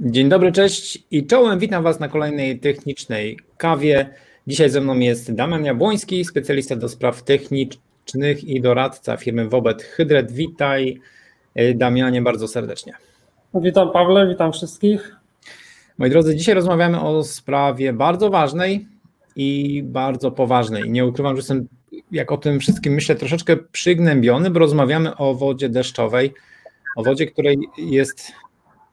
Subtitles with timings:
[0.00, 1.58] Dzień dobry, cześć i czołem.
[1.58, 4.10] Witam Was na kolejnej technicznej kawie.
[4.46, 10.32] Dzisiaj ze mną jest Damian Jabłoński, specjalista do spraw technicznych i doradca firmy Wobet Hydret.
[10.32, 11.00] Witaj
[11.54, 12.92] e, Damianie bardzo serdecznie.
[13.54, 15.16] Witam Pawle, witam wszystkich.
[15.98, 18.88] Moi drodzy, dzisiaj rozmawiamy o sprawie bardzo ważnej
[19.36, 20.90] i bardzo poważnej.
[20.90, 21.68] Nie ukrywam, że jestem,
[22.12, 26.32] jak o tym wszystkim myślę, troszeczkę przygnębiony, bo rozmawiamy o wodzie deszczowej,
[26.96, 28.32] o wodzie, której jest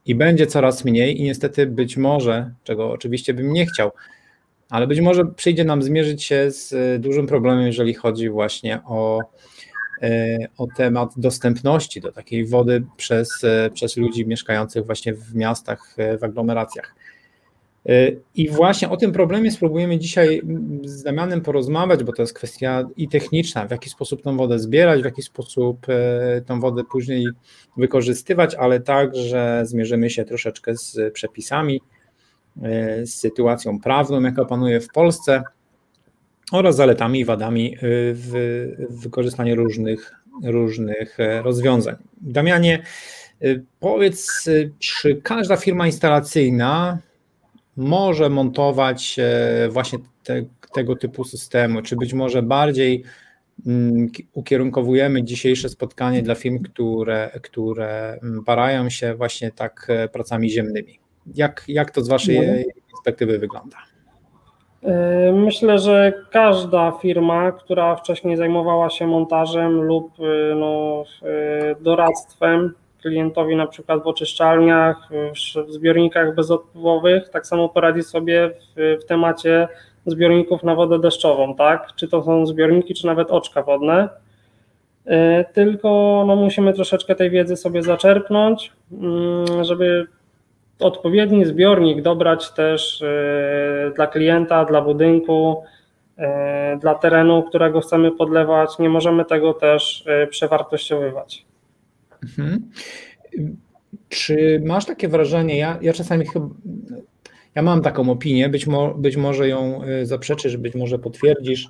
[0.05, 3.91] i będzie coraz mniej i niestety być może, czego oczywiście bym nie chciał,
[4.69, 9.19] ale być może przyjdzie nam zmierzyć się z dużym problemem, jeżeli chodzi właśnie o,
[10.01, 15.95] e, o temat dostępności do takiej wody przez, e, przez ludzi mieszkających właśnie w miastach,
[15.97, 16.95] e, w aglomeracjach.
[18.35, 20.41] I właśnie o tym problemie spróbujemy dzisiaj
[20.83, 25.01] z Damianem porozmawiać, bo to jest kwestia i techniczna, w jaki sposób tą wodę zbierać,
[25.01, 27.27] w jaki sposób e, tą wodę później
[27.77, 31.81] wykorzystywać, ale także zmierzymy się troszeczkę z przepisami,
[32.61, 35.43] e, z sytuacją prawną, jaka panuje w Polsce
[36.51, 37.77] oraz zaletami i wadami e,
[38.13, 41.95] w wykorzystaniu różnych, różnych rozwiązań.
[42.21, 42.83] Damianie,
[43.79, 46.99] powiedz, czy każda firma instalacyjna
[47.81, 50.43] może montować e, właśnie te,
[50.73, 53.03] tego typu systemy, czy być może bardziej
[53.67, 60.49] mm, ukierunkowujemy dzisiejsze spotkanie dla firm, które, które mm, barają się właśnie tak e, pracami
[60.49, 60.99] ziemnymi.
[61.35, 62.73] Jak, jak to z Waszej no.
[62.91, 63.77] perspektywy wygląda?
[64.83, 70.11] E, myślę, że każda firma, która wcześniej zajmowała się montażem lub
[70.55, 71.03] no,
[71.81, 75.09] doradztwem, klientowi na przykład w oczyszczalniach,
[75.67, 79.67] w zbiornikach bezodpływowych, tak samo poradzi sobie w, w temacie
[80.05, 81.87] zbiorników na wodę deszczową, tak?
[81.95, 84.09] Czy to są zbiorniki, czy nawet oczka wodne.
[85.05, 90.07] E, tylko no, musimy troszeczkę tej wiedzy sobie zaczerpnąć, mm, żeby
[90.79, 95.63] odpowiedni zbiornik dobrać też e, dla klienta, dla budynku,
[96.17, 98.79] e, dla terenu, którego chcemy podlewać.
[98.79, 101.45] Nie możemy tego też przewartościowywać.
[102.23, 102.69] Mhm.
[104.09, 106.49] Czy masz takie wrażenie, ja, ja czasami chyba,
[107.55, 111.69] ja mam taką opinię, być, mo, być może ją y, zaprzeczysz, być może potwierdzisz,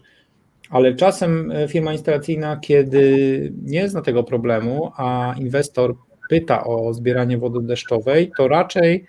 [0.69, 5.95] ale czasem y, firma instalacyjna, kiedy nie zna tego problemu, a inwestor
[6.29, 9.05] pyta o zbieranie wody deszczowej, to raczej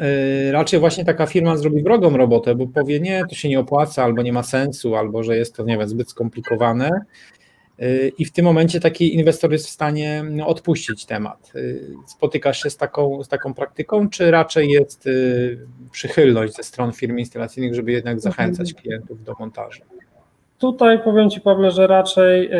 [0.00, 4.04] y, raczej właśnie taka firma zrobi wrogą robotę, bo powie nie, to się nie opłaca,
[4.04, 6.90] albo nie ma sensu, albo że jest to, nie wiem, zbyt skomplikowane
[8.18, 11.52] i w tym momencie taki inwestor jest w stanie no, odpuścić temat.
[12.06, 15.58] Spotykasz się z taką, z taką praktyką, czy raczej jest y,
[15.90, 19.82] przychylność ze stron firm instalacyjnych, żeby jednak zachęcać klientów do montażu?
[20.58, 22.52] Tutaj powiem Ci, Pawle, że raczej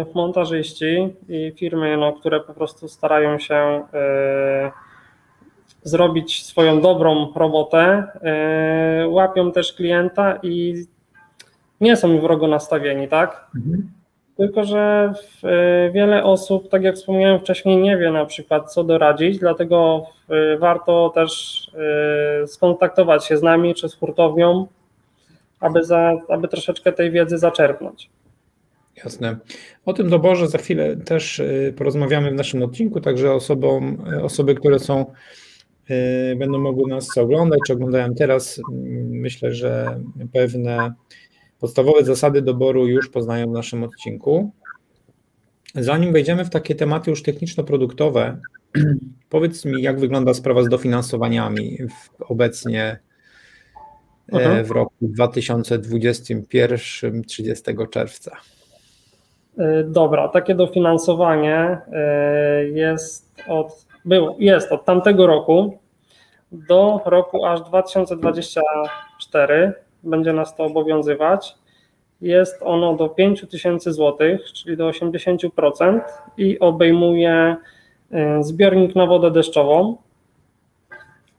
[0.00, 4.70] y, montażyści i firmy, no, które po prostu starają się y,
[5.82, 8.06] zrobić swoją dobrą robotę,
[9.06, 10.84] łapią też klienta i
[11.80, 13.50] nie są wrogo nastawieni, tak?
[13.56, 14.01] Mhm.
[14.36, 15.12] Tylko, że
[15.44, 20.56] e, wiele osób, tak jak wspomniałem wcześniej, nie wie na przykład co doradzić, dlatego e,
[20.58, 21.62] warto też
[22.42, 24.66] e, skontaktować się z nami czy z hurtownią,
[25.60, 28.10] aby, za, aby troszeczkę tej wiedzy zaczerpnąć.
[29.04, 29.36] Jasne.
[29.86, 31.42] O tym doborze za chwilę też
[31.76, 35.06] porozmawiamy w naszym odcinku, także osobom, osoby, które są,
[36.36, 38.60] będą mogły nas oglądać, czy oglądają teraz,
[39.04, 40.00] myślę, że
[40.32, 40.92] pewne
[41.62, 44.50] Podstawowe zasady doboru już poznają w naszym odcinku.
[45.74, 48.36] Zanim wejdziemy w takie tematy już techniczno-produktowe,
[49.30, 51.78] powiedz mi, jak wygląda sprawa z dofinansowaniami
[52.28, 52.98] obecnie
[54.32, 58.36] e, w roku 2021, 30 czerwca?
[59.58, 65.78] E, dobra, takie dofinansowanie e, jest od, było, jest od tamtego roku
[66.52, 69.72] do roku aż 2024
[70.04, 71.54] będzie nas to obowiązywać.
[72.20, 74.18] Jest ono do 5000 zł,
[74.54, 76.00] czyli do 80%
[76.36, 77.56] i obejmuje
[78.12, 79.96] e, zbiornik na wodę deszczową,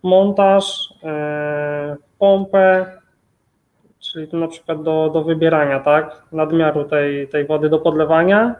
[0.04, 2.86] montaż, e, pompę,
[4.00, 8.56] czyli tu na przykład do, do wybierania, tak, nadmiaru tej, tej wody do podlewania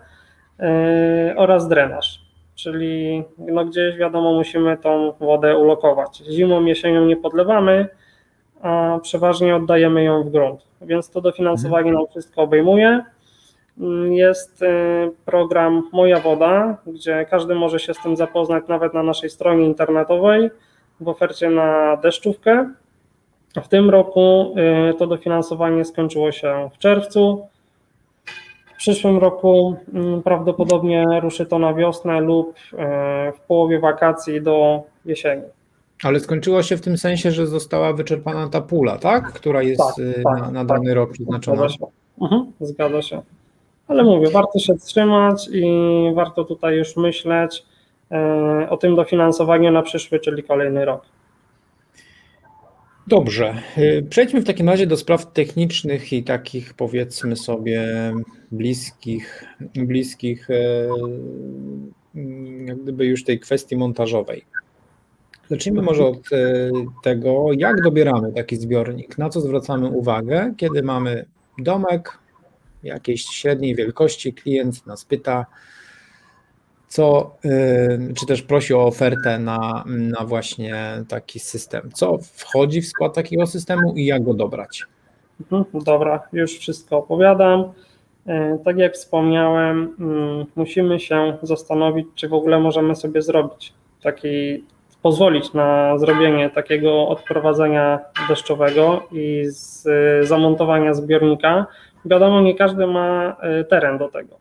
[0.60, 2.22] e, oraz drenaż,
[2.56, 6.18] czyli no gdzieś wiadomo musimy tą wodę ulokować.
[6.18, 7.88] Zimą, jesienią nie podlewamy,
[8.64, 10.68] a przeważnie oddajemy ją w grunt.
[10.82, 13.06] Więc to dofinansowanie nam wszystko obejmuje.
[14.10, 14.66] Jest y,
[15.26, 20.50] program Moja Woda, gdzie każdy może się z tym zapoznać nawet na naszej stronie internetowej
[21.00, 22.70] w ofercie na deszczówkę.
[23.64, 24.56] W tym roku
[24.92, 27.48] y, to dofinansowanie skończyło się w czerwcu.
[28.74, 32.78] W przyszłym roku mm, prawdopodobnie ruszy to na wiosnę lub y,
[33.32, 35.44] w połowie wakacji do jesieni.
[36.04, 39.34] Ale skończyło się w tym sensie, że została wyczerpana ta pula, tak?
[39.34, 40.96] Która jest tak, y, tak, na, na, dany tak.
[40.96, 41.58] rok przeznaczona.
[41.58, 41.86] Zgadza się.
[42.22, 43.22] Mhm, zgadza się.
[43.88, 45.64] Ale mówię, warto się trzymać i
[46.16, 47.64] warto tutaj już myśleć
[48.12, 51.06] e, o tym dofinansowaniu na przyszły, czyli kolejny rok.
[53.08, 53.56] Dobrze.
[53.78, 58.14] Y, przejdźmy w takim razie do spraw technicznych i takich powiedzmy sobie
[58.52, 60.88] bliskich, bliskich e,
[62.66, 64.46] jak gdyby już tej kwestii montażowej.
[65.50, 66.72] Zacznijmy może od e,
[67.04, 71.26] tego, jak dobieramy taki zbiornik, na co zwracamy uwagę, kiedy mamy
[71.58, 72.20] domek
[72.84, 75.46] jakiejś średniej wielkości, klient nas pyta,
[76.94, 80.76] co, y, czy też prosi o ofertę na, na właśnie
[81.08, 81.90] taki system.
[81.94, 84.86] Co wchodzi w skład takiego systemu i jak go dobrać?
[85.42, 87.62] Mhm, dobra, już wszystko opowiadam.
[88.28, 88.32] Y,
[88.66, 93.74] tak jak wspomniałem, mm, musimy się zastanowić, czy w ogóle możemy sobie zrobić
[94.04, 94.64] taki,
[95.04, 99.88] pozwolić na zrobienie takiego odprowadzenia deszczowego i z
[100.28, 101.66] zamontowania zbiornika.
[102.06, 104.36] Wiadomo, nie każdy ma y, teren do tego.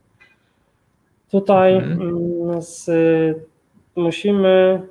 [1.31, 2.01] Tutaj mhm.
[2.03, 2.91] Mm, z,
[3.97, 4.83] musimy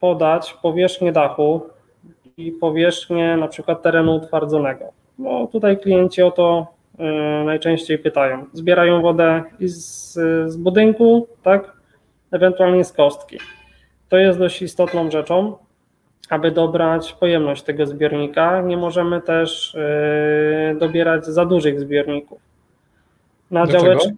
[0.00, 1.60] podać powierzchnię dachu
[2.36, 4.84] i powierzchnię na przykład terenu utwardzonego.
[5.18, 8.44] Bo tutaj klienci o to y, najczęściej pytają.
[8.52, 10.12] Zbierają wodę z,
[10.52, 11.72] z budynku, tak?
[12.30, 13.38] Ewentualnie z kostki.
[14.08, 15.56] To jest dość istotną rzeczą,
[16.30, 18.60] aby dobrać pojemność tego zbiornika.
[18.60, 22.38] Nie możemy też y, dobierać za dużych zbiorników.
[23.50, 24.10] Na działeczkę,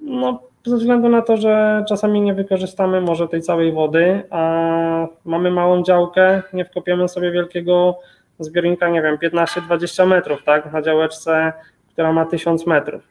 [0.00, 5.50] no, ze względu na to, że czasami nie wykorzystamy może tej całej wody, a mamy
[5.50, 7.98] małą działkę, nie wkopiemy sobie wielkiego
[8.38, 11.52] zbiornika, nie wiem, 15-20 metrów, tak, na działeczce,
[11.92, 13.02] która ma 1000 metrów.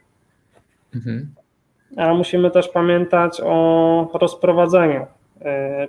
[0.96, 1.34] Mhm.
[1.98, 5.06] A musimy też pamiętać o rozprowadzeniu,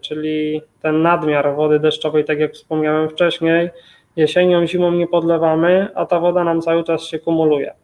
[0.01, 3.71] czyli ten nadmiar wody deszczowej, tak jak wspomniałem wcześniej,
[4.17, 7.75] jesienią, zimą nie podlewamy, a ta woda nam cały czas się kumuluje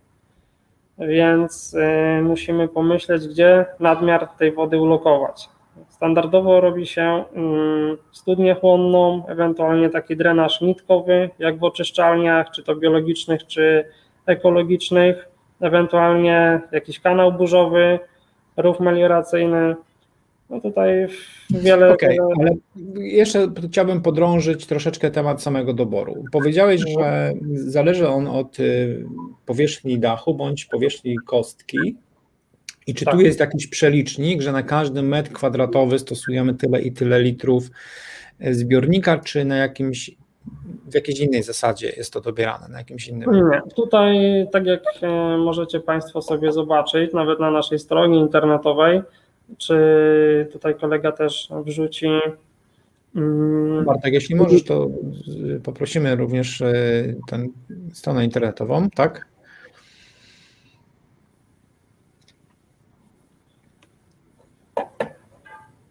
[1.01, 5.49] więc y, musimy pomyśleć, gdzie nadmiar tej wody ulokować.
[5.89, 12.77] Standardowo robi się mm, studnię chłonną, ewentualnie taki drenaż nitkowy, jak w oczyszczalniach, czy to
[12.77, 13.85] biologicznych, czy
[14.27, 15.29] ekologicznych,
[15.61, 17.99] ewentualnie jakiś kanał burzowy,
[18.57, 19.77] rów melioracyjny.
[20.51, 21.07] No tutaj
[21.51, 21.93] wiele.
[21.93, 22.51] Okay, ale
[22.97, 26.25] jeszcze chciałbym podrążyć troszeczkę temat samego doboru.
[26.33, 29.05] Powiedziałeś, że zależy on od y,
[29.47, 31.97] powierzchni dachu bądź powierzchni kostki.
[32.87, 33.15] I czy tak.
[33.15, 37.71] tu jest jakiś przelicznik, że na każdy metr kwadratowy stosujemy tyle i tyle litrów
[38.47, 40.11] y, zbiornika, czy na jakimś
[40.87, 43.31] w jakiejś innej zasadzie jest to dobierane, na jakimś innym?
[43.33, 44.17] Nie, tutaj
[44.53, 49.03] tak jak y, możecie Państwo sobie zobaczyć, nawet na naszej stronie internetowej,
[49.59, 52.07] czy tutaj kolega też wrzuci.
[53.17, 54.89] Mm, Bartek, jeśli możesz, to
[55.63, 56.75] poprosimy również e,
[57.29, 57.47] tę
[57.93, 59.31] stronę internetową, tak?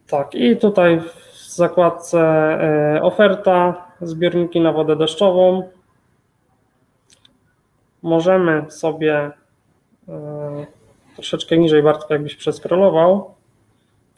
[0.07, 5.69] Tak, i tutaj w zakładce e, oferta, zbiorniki na wodę deszczową.
[8.01, 9.31] Możemy sobie
[10.09, 10.65] e,
[11.15, 13.38] troszeczkę niżej, Bartek, jakbyś przeskrolował.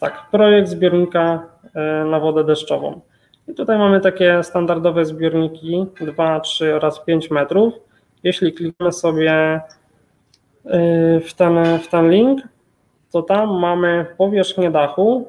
[0.01, 3.01] Tak, projekt zbiornika e, na wodę deszczową.
[3.47, 7.73] I tutaj mamy takie standardowe zbiorniki 2, 3 oraz 5 metrów.
[8.23, 9.61] Jeśli klikniemy sobie e,
[11.19, 12.41] w ten, w ten link,
[13.11, 15.27] to tam mamy powierzchnię dachu,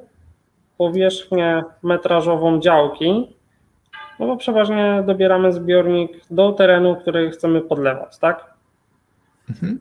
[0.79, 3.37] powierzchnię metrażową działki,
[4.19, 8.51] no bo przeważnie dobieramy zbiornik do terenu, który chcemy podlewać, tak?
[9.50, 9.80] Mhm.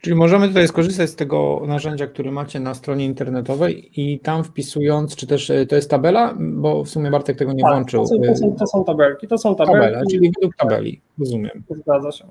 [0.00, 5.16] Czyli możemy tutaj skorzystać z tego narzędzia, które macie na stronie internetowej i tam wpisując,
[5.16, 8.02] czy też e, to jest tabela, bo w sumie Bartek tego nie tak, włączył.
[8.02, 9.80] To są, to, są, to są, tabelki, to są tabelki.
[9.80, 11.62] Tabela, czyli według tabeli, rozumiem.
[11.70, 12.24] Zgadza się.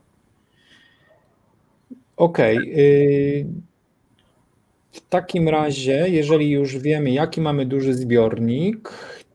[2.18, 2.58] Okej.
[2.58, 3.46] Okay.
[4.92, 8.90] W takim razie, jeżeli już wiemy, jaki mamy duży zbiornik,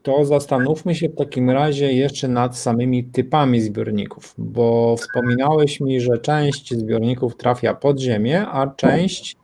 [0.04, 6.18] to zastanówmy się w takim razie jeszcze nad samymi typami zbiorników, bo wspominałeś mi, że
[6.18, 9.36] część zbiorników trafia pod ziemię, a część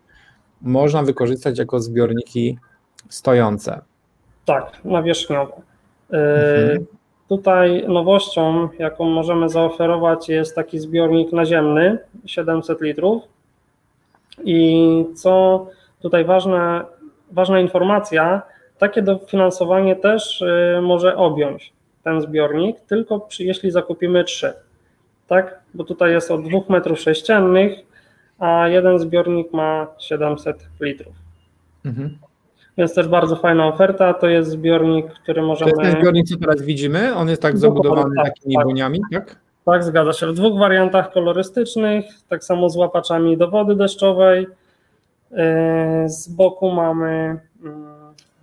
[0.62, 2.59] można wykorzystać jako zbiorniki
[3.09, 3.81] stojące.
[4.45, 5.52] Tak, nawierzchniowe.
[6.11, 6.87] Mhm.
[7.29, 13.23] Tutaj nowością, jaką możemy zaoferować, jest taki zbiornik naziemny 700 litrów.
[14.45, 15.67] I co
[16.00, 16.85] tutaj ważne,
[17.33, 18.43] ważna informacja,
[18.81, 21.73] takie dofinansowanie też y, może objąć
[22.05, 24.53] ten zbiornik, tylko przy, jeśli zakupimy trzy.
[25.27, 25.61] Tak?
[25.75, 27.79] Bo tutaj jest od 2 metrów sześciennych,
[28.39, 31.15] a jeden zbiornik ma 700 litrów.
[31.85, 32.19] Mhm.
[32.79, 34.15] Więc też bardzo fajna oferta.
[34.15, 35.73] To jest zbiornik, który możemy.
[35.73, 37.15] To jest ten zbiornik, co teraz widzimy.
[37.15, 38.65] On jest tak zabudowany tak, takimi tak.
[38.65, 39.37] buniami, tak?
[39.65, 40.27] Tak, zgadza się.
[40.27, 44.47] W dwóch wariantach kolorystycznych, tak samo z łapaczami do wody deszczowej.
[45.33, 48.00] E, z boku mamy mm,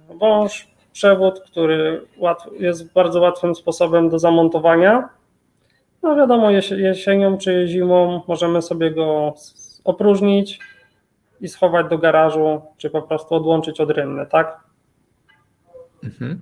[0.09, 2.01] wąż, przewód, który
[2.59, 5.09] jest bardzo łatwym sposobem do zamontowania.
[6.03, 9.33] No wiadomo, jesienią czy zimą możemy sobie go
[9.83, 10.59] opróżnić
[11.41, 14.59] i schować do garażu, czy po prostu odłączyć od rynny, tak?
[16.03, 16.41] Mhm.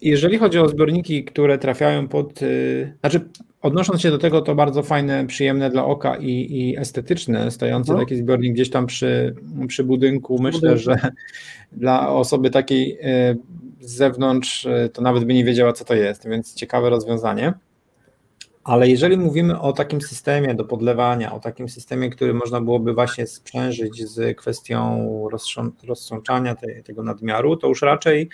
[0.00, 3.20] Jeżeli chodzi o zbiorniki, które trafiają pod, yy, znaczy
[3.62, 7.98] odnosząc się do tego, to bardzo fajne, przyjemne dla oka i, i estetyczne, stojący no.
[7.98, 9.34] taki zbiornik gdzieś tam przy,
[9.68, 10.82] przy budynku, myślę, budynku.
[10.82, 11.10] że
[11.72, 13.38] dla osoby takiej yy,
[13.80, 17.52] z zewnątrz yy, to nawet by nie wiedziała, co to jest, więc ciekawe rozwiązanie.
[18.68, 23.26] Ale jeżeli mówimy o takim systemie do podlewania, o takim systemie, który można byłoby właśnie
[23.26, 25.08] sprzężyć z kwestią
[25.88, 28.28] rozsączania te, tego nadmiaru, to już raczej,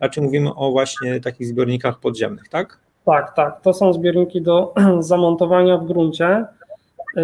[0.00, 2.78] raczej mówimy o właśnie takich zbiornikach podziemnych, tak?
[3.06, 3.60] Tak, tak.
[3.60, 6.44] To są zbiorniki do zamontowania w gruncie.
[7.16, 7.22] Yy,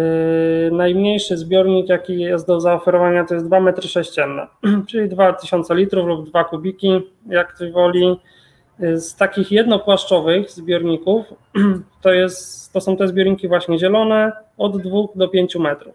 [0.71, 4.47] najmniejszy zbiornik, jaki jest do zaoferowania, to jest 2 metry sześcienne,
[4.89, 8.19] czyli 2000 litrów lub 2 kubiki, jak ktoś woli.
[8.79, 11.25] Z takich jednopłaszczowych zbiorników
[12.01, 15.93] to, jest, to są te zbiorniki właśnie zielone od 2 do 5 metrów.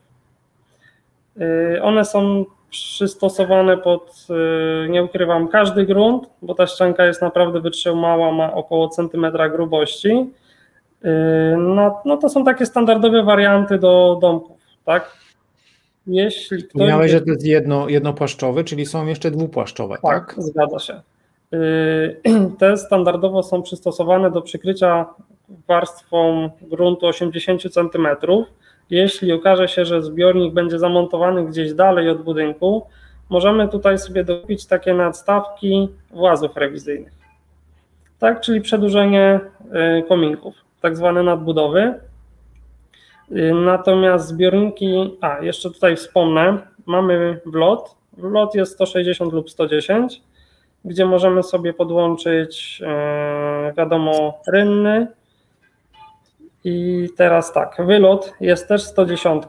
[1.77, 4.27] Y, one są przystosowane pod,
[4.85, 10.31] y, nie ukrywam, każdy grunt, bo ta ścianka jest naprawdę wytrzymała, ma około centymetra grubości.
[11.05, 11.09] Y,
[11.59, 15.17] no, no to są takie standardowe warianty do domków, tak?
[16.07, 16.89] Jeśli ktoś...
[16.89, 20.35] Miałeś, że to jest jedno, jednopłaszczowy, czyli są jeszcze dwupłaszczowe, tak?
[20.35, 21.03] Tak, zgadza się.
[21.54, 22.16] Y,
[22.59, 25.06] te standardowo są przystosowane do przykrycia
[25.68, 28.06] warstwą gruntu 80 cm.
[28.90, 32.87] Jeśli okaże się, że zbiornik będzie zamontowany gdzieś dalej od budynku,
[33.28, 37.12] możemy tutaj sobie dokupić takie nadstawki włazów rewizyjnych.
[38.18, 39.40] Tak, czyli przedłużenie
[39.99, 41.94] y, kominków, tak zwane nadbudowy.
[43.32, 47.94] Y, natomiast zbiorniki, a jeszcze tutaj wspomnę, mamy wlot.
[48.12, 50.23] Wlot jest 160 lub 110
[50.85, 55.07] gdzie możemy sobie podłączyć, e, wiadomo, rynny.
[56.65, 59.43] I teraz tak, wylot jest też 110.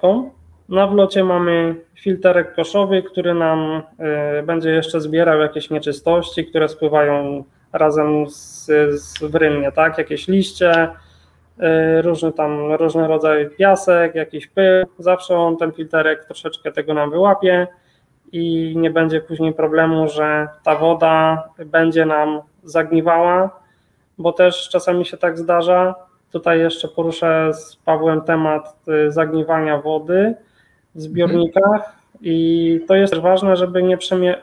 [0.69, 7.43] Na wlocie mamy filterek koszowy, który nam e, będzie jeszcze zbierał jakieś nieczystości, które spływają
[7.73, 9.97] razem z, z w rynnie, tak?
[9.97, 10.89] Jakieś liście,
[11.59, 14.85] e, różny tam, różny rodzaj piasek, jakiś pył.
[14.99, 17.67] Zawsze on ten filterek troszeczkę tego nam wyłapie
[18.33, 23.59] i nie będzie później problemu, że ta woda będzie nam zagniwała,
[24.17, 25.95] bo też czasami się tak zdarza.
[26.31, 28.75] Tutaj jeszcze poruszę z Pawłem temat
[29.07, 30.35] y, zagniwania wody
[30.95, 33.97] w zbiornikach i to jest ważne, żeby nie,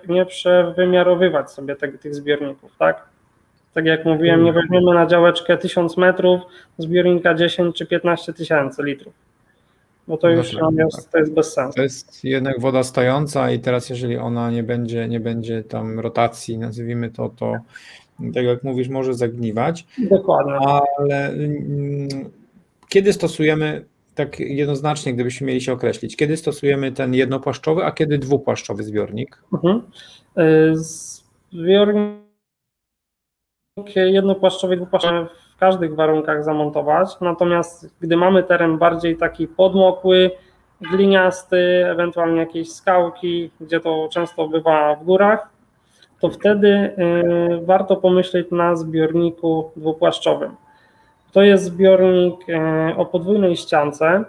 [0.08, 3.04] nie przewymiarowywać sobie te, tych zbiorników, tak?
[3.74, 6.40] Tak jak mówiłem, nie weźmiemy na działeczkę 1000 metrów
[6.78, 9.29] zbiornika 10 czy 15 tysięcy litrów
[10.08, 11.76] bo to już no, jest, to jest bez sensu.
[11.76, 16.58] To jest jednak woda stojąca i teraz jeżeli ona nie będzie, nie będzie tam rotacji,
[16.58, 17.56] nazwijmy to, to
[18.34, 19.86] tak jak mówisz, może zagniwać.
[19.98, 20.52] Dokładnie.
[20.98, 22.08] Ale mm,
[22.88, 28.82] kiedy stosujemy, tak jednoznacznie, gdybyśmy mieli się określić, kiedy stosujemy ten jednopłaszczowy, a kiedy dwupłaszczowy
[28.82, 29.42] zbiornik?
[29.52, 29.82] Mhm.
[30.38, 30.72] Y,
[31.52, 32.20] zbiornik
[33.96, 35.26] jednopłaszczowy, dwupłaszczowy
[35.60, 37.08] każdych warunkach zamontować.
[37.20, 40.30] Natomiast gdy mamy teren bardziej taki podmokły,
[40.80, 45.48] gliniasty, ewentualnie jakieś skałki, gdzie to często bywa w górach,
[46.20, 50.56] to wtedy y, warto pomyśleć na zbiorniku dwupłaszczowym.
[51.32, 54.24] To jest zbiornik y, o podwójnej ściance.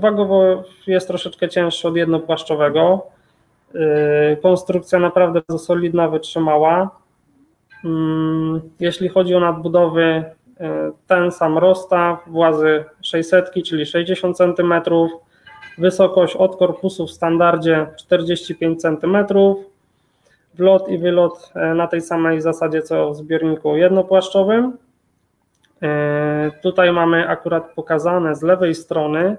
[0.00, 3.06] Wagowo jest troszeczkę cięższy od jednopłaszczowego.
[3.74, 6.90] Y, konstrukcja naprawdę solidna, wytrzymała.
[7.84, 10.24] Mm, jeśli chodzi o nadbudowy,
[11.06, 14.72] ten sam rozstaw, włazy 600, czyli 60 cm,
[15.78, 19.16] wysokość od korpusu w standardzie 45 cm,
[20.54, 24.78] wlot i wylot e, na tej samej zasadzie co w zbiorniku jednopłaszczowym.
[25.82, 29.36] E, tutaj mamy akurat pokazane z lewej strony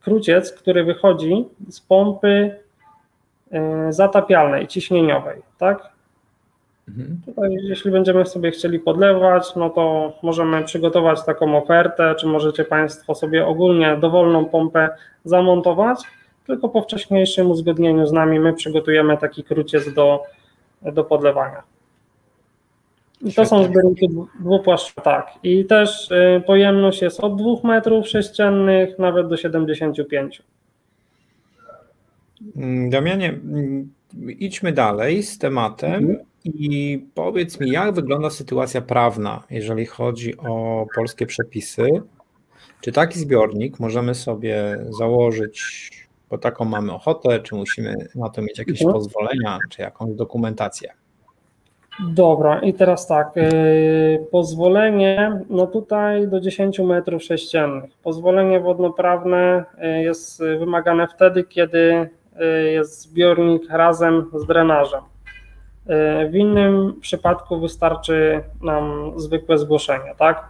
[0.00, 2.60] kruciec, który wychodzi z pompy
[3.50, 5.42] e, zatapialnej, ciśnieniowej.
[5.58, 5.91] Tak?
[6.88, 7.20] Mhm.
[7.26, 13.14] Tutaj, jeśli będziemy sobie chcieli podlewać, no to możemy przygotować taką ofertę, czy możecie Państwo
[13.14, 14.88] sobie ogólnie dowolną pompę
[15.24, 15.98] zamontować,
[16.46, 20.22] tylko po wcześniejszym uzgodnieniu z nami my przygotujemy taki kruciec do,
[20.82, 21.62] do podlewania.
[23.24, 24.08] I to są zbiorniki
[24.40, 25.26] dwupłaszczowe, tak.
[25.42, 30.42] I też y, pojemność jest od 2 metrów sześciennych nawet do 75.
[32.56, 33.92] Mm, Damianie, mm,
[34.38, 36.31] idźmy dalej z tematem mhm.
[36.44, 41.88] I powiedz mi, jak wygląda sytuacja prawna, jeżeli chodzi o polskie przepisy.
[42.80, 45.90] Czy taki zbiornik możemy sobie założyć,
[46.30, 48.94] bo taką mamy ochotę, czy musimy na to mieć jakieś mhm.
[48.94, 50.92] pozwolenia, czy jakąś dokumentację?
[52.08, 57.90] Dobra, i teraz tak, yy, pozwolenie, no tutaj do 10 metrów sześciennych.
[58.02, 65.11] Pozwolenie wodnoprawne yy, jest wymagane wtedy, kiedy yy, jest zbiornik razem z drenażem.
[65.86, 70.48] Yy, w innym przypadku wystarczy nam zwykłe zgłoszenie, tak?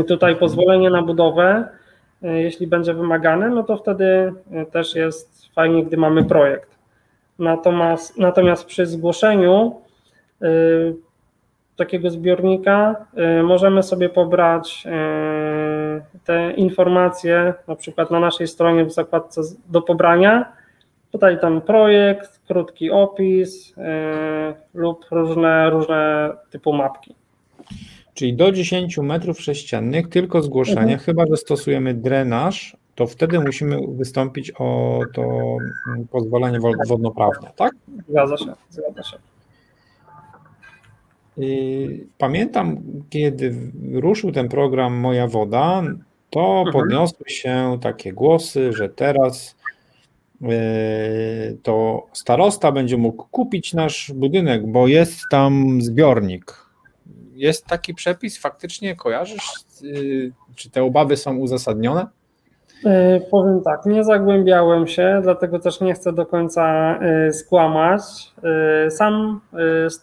[0.00, 1.68] I tutaj pozwolenie na budowę,
[2.22, 6.78] yy, jeśli będzie wymagane, no to wtedy yy, też jest fajnie, gdy mamy projekt.
[7.38, 9.80] Natomiast, natomiast przy zgłoszeniu
[10.42, 10.96] y,
[11.76, 13.06] takiego zbiornika
[13.38, 19.82] y, możemy sobie pobrać y, te informacje, na przykład na naszej stronie w zakładce do
[19.82, 20.52] pobrania.
[21.12, 23.74] Tutaj ten projekt, krótki opis
[24.74, 27.14] lub różne, różne typu mapki.
[28.14, 30.98] Czyli do 10 metrów sześciennych tylko zgłoszenie, mhm.
[30.98, 35.56] chyba że stosujemy drenaż, to wtedy musimy wystąpić o to
[36.10, 37.72] pozwolenie wodnoprawne, tak?
[38.08, 39.18] Zgadza się, zgadza się.
[42.18, 42.76] Pamiętam,
[43.10, 43.54] kiedy
[43.92, 45.82] ruszył ten program Moja Woda,
[46.30, 46.72] to mhm.
[46.72, 49.56] podniosły się takie głosy, że teraz
[51.62, 56.68] to starosta będzie mógł kupić nasz budynek, bo jest tam zbiornik.
[57.34, 59.52] Jest taki przepis, faktycznie kojarzysz?
[59.82, 62.06] Y, czy te obawy są uzasadnione?
[62.84, 68.00] E, powiem tak, nie zagłębiałem się, dlatego też nie chcę do końca e, skłamać.
[68.84, 69.40] E, sam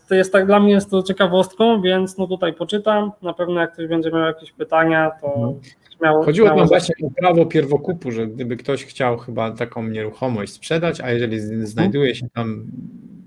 [0.10, 3.12] to jest tak, dla mnie jest to ciekawostką, więc no tutaj poczytam.
[3.22, 5.54] Na pewno jak ktoś będzie miał jakieś pytania, to
[6.02, 6.26] mhm.
[6.26, 11.12] Chodziło tam właśnie o prawo pierwokupu, że gdyby ktoś chciał chyba taką nieruchomość sprzedać, a
[11.12, 12.66] jeżeli znajduje się tam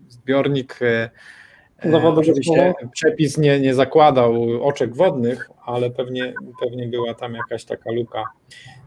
[0.09, 0.79] zbiornik
[2.17, 8.25] Oczywiście przepis nie, nie zakładał oczek wodnych, ale pewnie, pewnie była tam jakaś taka luka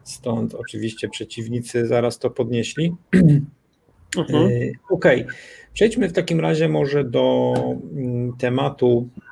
[0.04, 2.96] Stąd oczywiście przeciwnicy zaraz to podnieśli.
[4.18, 4.46] Mhm.
[4.46, 4.48] E,
[4.90, 5.26] okej, okay.
[5.74, 7.54] przejdźmy w takim razie może do
[7.94, 9.31] mm, tematu e,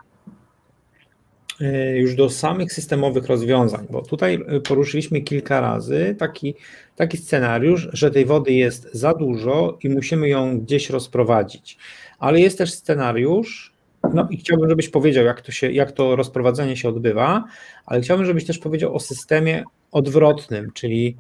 [1.96, 6.56] już do samych systemowych rozwiązań, bo tutaj poruszyliśmy kilka razy taki,
[6.96, 11.78] taki scenariusz, że tej wody jest za dużo i musimy ją gdzieś rozprowadzić.
[12.20, 13.74] Ale jest też scenariusz,
[14.14, 17.44] no i chciałbym, żebyś powiedział, jak to, się, jak to rozprowadzenie się odbywa,
[17.86, 21.18] ale chciałbym, żebyś też powiedział o systemie odwrotnym, czyli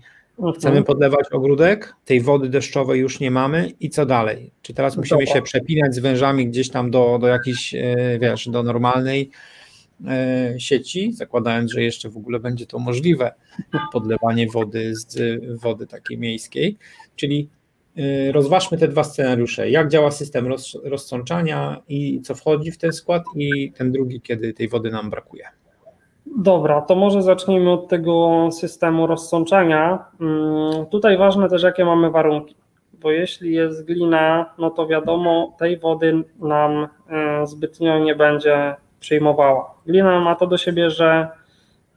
[0.57, 4.51] chcemy podlewać ogródek, tej wody deszczowej już nie mamy i co dalej?
[4.61, 8.63] Czy teraz musimy się przepinać z wężami gdzieś tam do, do jakiejś, e, wiesz, do
[8.63, 9.58] normalnej e,
[10.57, 13.33] sieci, zakładając, że jeszcze w ogóle będzie to możliwe,
[13.93, 15.17] podlewanie wody z
[15.61, 16.77] wody takiej miejskiej,
[17.15, 17.49] czyli
[17.97, 19.69] e, rozważmy te dwa scenariusze.
[19.69, 24.53] Jak działa system roz, rozsączania i co wchodzi w ten skład i ten drugi, kiedy
[24.53, 25.43] tej wody nam brakuje.
[26.37, 30.05] Dobra, to może zacznijmy od tego systemu rozsączania.
[30.21, 32.55] Mm, tutaj ważne też, jakie mamy warunki,
[32.93, 39.73] bo jeśli jest glina, no to wiadomo, tej wody nam e, zbytnio nie będzie przyjmowała.
[39.85, 41.27] Glina ma to do siebie, że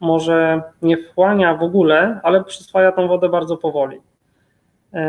[0.01, 4.01] może nie wchłania w ogóle, ale przyswaja tą wodę bardzo powoli.
[4.93, 5.03] E,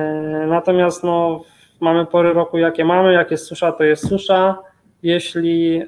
[0.48, 1.42] natomiast no,
[1.80, 4.58] mamy pory roku, jakie mamy, jak jest susza, to jest susza.
[5.04, 5.84] Jeśli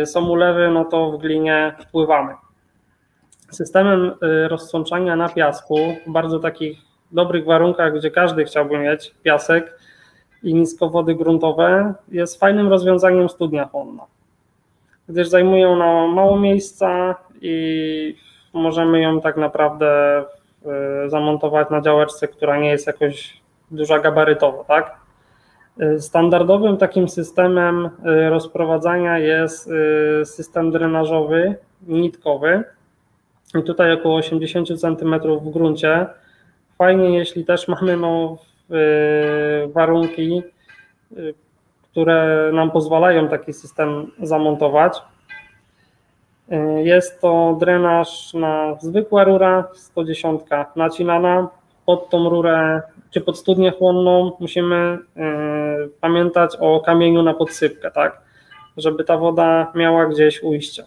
[0.00, 2.34] e, są ulewy, no to w glinie wpływamy
[3.50, 6.78] systemem y, rozsączania na piasku, w bardzo takich
[7.12, 9.78] dobrych warunkach, gdzie każdy chciałby mieć piasek
[10.42, 14.02] i niskowody gruntowe, jest fajnym rozwiązaniem studnia chłonna,
[15.10, 18.16] gdyż zajmują na mało miejsca i
[18.52, 20.20] możemy ją tak naprawdę
[21.06, 24.96] y, zamontować na działeczce, która nie jest jakoś duża gabarytowo, tak?
[25.80, 27.90] Y, standardowym takim systemem
[28.30, 29.70] rozprowadzania jest
[30.24, 32.64] system drenażowy nitkowy,
[33.58, 36.06] i tutaj około 80 cm w gruncie.
[36.78, 38.38] Fajnie, jeśli też mamy no,
[39.74, 40.42] warunki,
[41.16, 41.34] y,
[41.90, 45.02] które nam pozwalają taki system zamontować.
[46.52, 50.40] Y, jest to drenaż na zwykła rura 110
[50.76, 51.48] nacinana.
[51.86, 58.22] Pod tą rurę czy pod studnię chłonną musimy y, pamiętać o kamieniu na podsypkę, tak?
[58.76, 60.84] Żeby ta woda miała gdzieś ujście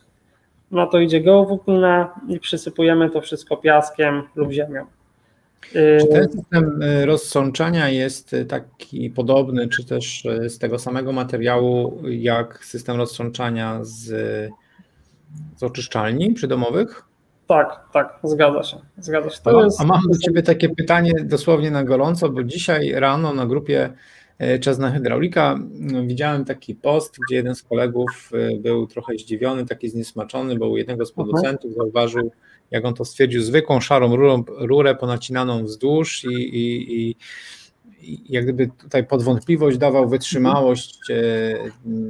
[0.73, 4.85] na to idzie geowłóknina i przysypujemy to wszystko piaskiem lub ziemią.
[5.71, 12.01] Czy ten system y, rozsączania jest y, taki podobny, czy też z tego samego materiału,
[12.09, 14.05] jak system rozsączania z,
[15.57, 17.03] z oczyszczalni przydomowych?
[17.47, 18.77] Tak, tak, zgadza się.
[18.97, 19.41] Zgadza się.
[19.43, 19.81] To a, jest...
[19.81, 23.93] a mam do Ciebie takie pytanie dosłownie na gorąco, bo dzisiaj rano na grupie
[24.37, 29.13] e, Czas na hydraulika no, widziałem taki post, gdzie jeden z kolegów e, był trochę
[29.13, 32.31] zdziwiony, taki zniesmaczony, bo u jednego z producentów zauważył,
[32.71, 37.15] jak on to stwierdził, zwykłą szarą rurą, rurę ponacinaną wzdłuż i, i, i
[38.29, 41.57] jak gdyby tutaj pod wątpliwość dawał wytrzymałość e,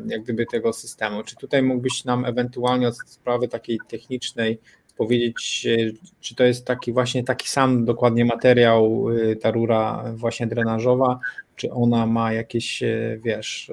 [0.08, 1.24] jak gdyby tego systemu.
[1.24, 4.60] Czy tutaj mógłbyś nam ewentualnie od sprawy takiej technicznej
[4.98, 10.48] powiedzieć, e, czy to jest taki właśnie taki sam dokładnie materiał, e, ta rura właśnie
[10.48, 11.20] drenażowa,
[11.56, 12.84] czy ona ma jakieś,
[13.24, 13.72] wiesz,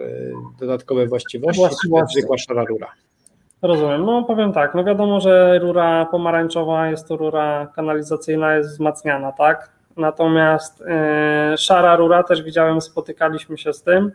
[0.61, 2.15] dodatkowe właściwości, właściwości.
[2.15, 2.93] czy zwykła szara rura?
[3.63, 4.05] Rozumiem.
[4.05, 9.71] No powiem tak, no wiadomo, że rura pomarańczowa jest to rura kanalizacyjna, jest wzmacniana, tak?
[9.97, 10.81] Natomiast
[11.51, 14.13] yy, szara rura też widziałem, spotykaliśmy się z tym.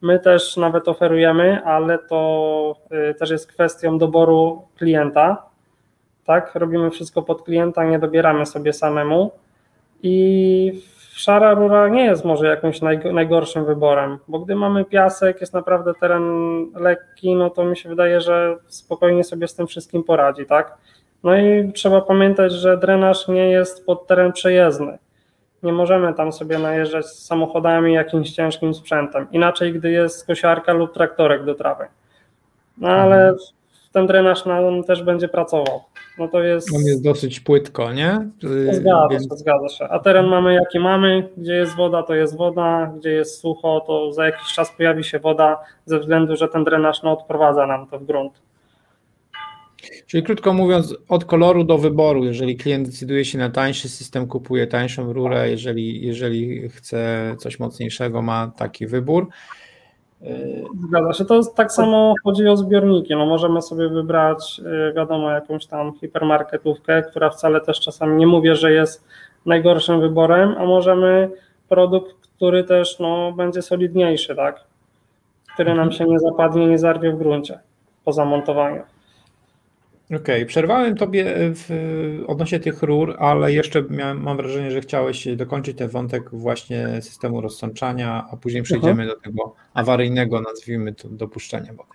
[0.00, 5.42] My też nawet oferujemy, ale to yy, też jest kwestią doboru klienta.
[6.24, 9.30] Tak, robimy wszystko pod klienta, nie dobieramy sobie samemu.
[10.02, 10.82] I
[11.16, 12.80] szara rura nie jest może jakimś
[13.12, 16.24] najgorszym wyborem, bo gdy mamy piasek, jest naprawdę teren
[16.74, 20.76] lekki, no to mi się wydaje, że spokojnie sobie z tym wszystkim poradzi, tak?
[21.22, 24.98] No i trzeba pamiętać, że drenaż nie jest pod teren przejezdny
[25.64, 29.26] nie możemy tam sobie najeżdżać z samochodami, jakimś ciężkim sprzętem.
[29.32, 31.86] Inaczej, gdy jest kosiarka lub traktorek do trawy.
[32.78, 33.38] No ale mhm.
[33.92, 35.82] ten drenaż na on też będzie pracował.
[36.18, 36.74] No to jest...
[36.74, 38.28] On jest dosyć płytko, nie?
[38.72, 39.22] Zgadza Więc...
[39.22, 39.84] się, zgadza się.
[39.84, 44.12] A teren mamy jaki mamy, gdzie jest woda, to jest woda, gdzie jest sucho, to
[44.12, 47.98] za jakiś czas pojawi się woda, ze względu, że ten drenaż no, odprowadza nam to
[47.98, 48.42] w grunt.
[50.06, 52.24] Czyli krótko mówiąc, od koloru do wyboru.
[52.24, 55.50] Jeżeli klient decyduje się na tańszy system, kupuje tańszą rurę.
[55.50, 59.28] Jeżeli, jeżeli chce coś mocniejszego, ma taki wybór.
[60.88, 61.24] Zgadza się.
[61.24, 63.16] To tak samo chodzi o zbiorniki.
[63.16, 64.60] No możemy sobie wybrać,
[64.90, 69.04] y, wiadomo, jakąś tam hipermarketówkę, która wcale też czasami nie mówię, że jest
[69.46, 71.30] najgorszym wyborem, a możemy
[71.68, 74.64] produkt, który też no, będzie solidniejszy, tak?
[75.54, 77.58] Który nam się nie zapadnie, nie zarwie w gruncie
[78.04, 78.82] po zamontowaniu.
[80.06, 80.46] Okej, okay.
[80.46, 81.68] przerwałem Tobie w,
[82.26, 87.40] odnośnie tych rur, ale jeszcze miałem, mam wrażenie, że chciałeś dokończyć ten wątek właśnie systemu
[87.40, 91.90] rozsączania, a później przejdziemy do tego awaryjnego, nazwijmy to, dopuszczenia wody.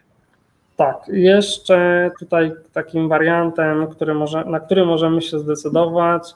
[0.76, 6.34] Tak, jeszcze tutaj takim wariantem, który może, na który możemy się zdecydować,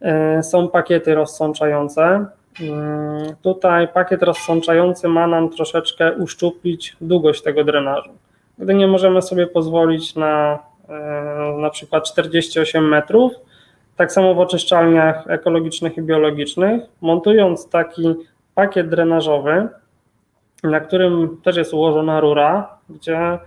[0.00, 2.26] e, są pakiety rozsączające.
[2.60, 8.10] Mm, tutaj pakiet rozsączający ma nam troszeczkę uszczuplić długość tego drenażu.
[8.58, 10.71] Gdy nie możemy sobie pozwolić na E,
[11.58, 13.32] na przykład 48 metrów.
[13.96, 18.14] Tak samo w oczyszczalniach ekologicznych i biologicznych, montując taki
[18.54, 19.68] pakiet drenażowy,
[20.62, 23.38] na którym też jest ułożona rura, gdzie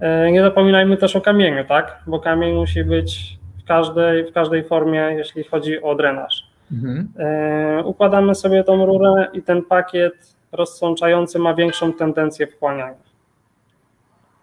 [0.00, 1.98] e, nie zapominajmy też o kamieniu, tak?
[2.06, 6.46] Bo kamień musi być w każdej, w każdej formie, jeśli chodzi o drenaż.
[6.72, 7.08] Mhm.
[7.18, 10.14] E, układamy sobie tą rurę i ten pakiet
[10.52, 13.04] rozsączający ma większą tendencję wchłaniania.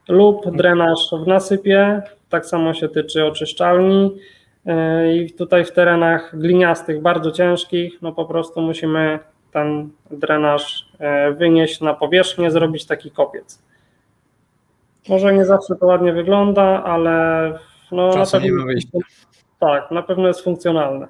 [0.07, 4.17] Lub drenaż w nasypie, tak samo się tyczy oczyszczalni
[4.65, 9.19] e, i tutaj w terenach gliniastych, bardzo ciężkich, no po prostu musimy
[9.51, 13.63] ten drenaż e, wynieść na powierzchnię, zrobić taki kopiec.
[15.09, 17.11] Może nie zawsze to ładnie wygląda, ale
[17.91, 18.65] no na pewno,
[19.59, 21.07] tak, na pewno jest funkcjonalne.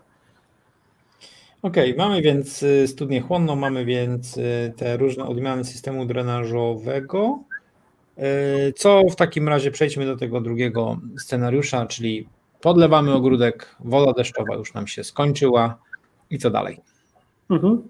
[1.61, 7.39] Okej, okay, mamy więc y, studnię chłonną, mamy więc y, te różne odmiany systemu drenażowego.
[8.17, 12.27] E, co w takim razie przejdźmy do tego drugiego scenariusza, czyli
[12.61, 15.77] podlewamy ogródek, woda deszczowa już nam się skończyła
[16.29, 16.79] i co dalej?
[17.49, 17.83] Mhm.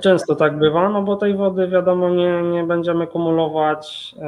[0.00, 4.20] Często tak bywa, no bo tej wody wiadomo nie, nie będziemy kumulować e,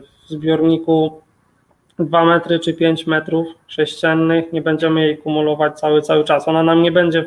[0.00, 1.20] w zbiorniku
[1.98, 6.48] 2 metry czy 5 metrów sześciennych, nie będziemy jej kumulować cały, cały czas.
[6.48, 7.26] Ona nam nie będzie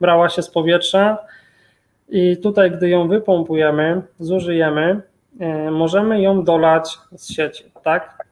[0.00, 1.18] brała się z powietrza
[2.08, 5.00] i tutaj, gdy ją wypompujemy, zużyjemy,
[5.70, 8.26] możemy ją dolać z sieci, tak?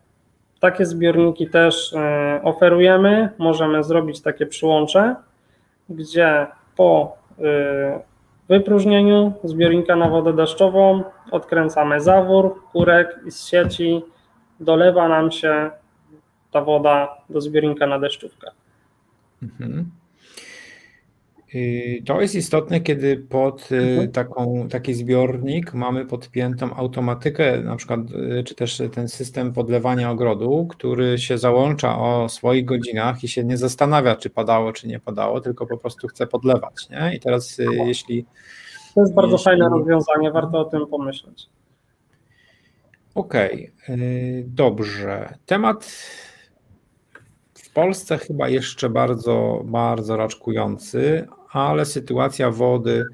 [0.60, 3.28] Takie zbiorniki też e, oferujemy.
[3.38, 5.16] Możemy zrobić takie przyłącze,
[5.88, 8.00] gdzie po e,
[8.48, 14.02] wypróżnieniu zbiornika na wodę deszczową odkręcamy zawór, kurek i z sieci
[14.60, 15.70] dolewa nam się
[16.50, 18.50] ta woda do zbiornika na deszczówkę.
[19.42, 19.90] Mhm.
[21.54, 24.12] Y, to jest istotne, kiedy pod y, mhm.
[24.12, 28.00] taką, taki zbiornik mamy podpiętą automatykę, na przykład,
[28.40, 33.44] y, czy też ten system podlewania ogrodu, który się załącza o swoich godzinach i się
[33.44, 36.88] nie zastanawia, czy padało, czy nie padało, tylko po prostu chce podlewać.
[36.90, 37.16] Nie?
[37.16, 38.26] I teraz, jeśli.
[38.94, 39.44] To jest bardzo jeśli...
[39.44, 41.46] fajne rozwiązanie, warto o tym pomyśleć.
[43.14, 44.44] Okej, okay.
[44.46, 45.34] dobrze.
[45.46, 45.84] Temat
[47.54, 53.06] w Polsce chyba jeszcze bardzo, bardzo raczkujący, ale sytuacja wody